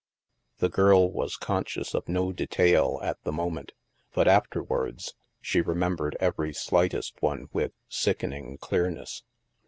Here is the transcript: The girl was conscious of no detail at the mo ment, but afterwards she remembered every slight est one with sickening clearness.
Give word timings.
The 0.57 0.67
girl 0.69 1.11
was 1.11 1.37
conscious 1.37 1.93
of 1.93 2.09
no 2.09 2.31
detail 2.31 2.99
at 3.03 3.21
the 3.23 3.31
mo 3.31 3.51
ment, 3.51 3.71
but 4.15 4.27
afterwards 4.27 5.13
she 5.41 5.61
remembered 5.61 6.17
every 6.19 6.53
slight 6.55 6.95
est 6.95 7.21
one 7.21 7.49
with 7.53 7.73
sickening 7.87 8.57
clearness. 8.57 9.21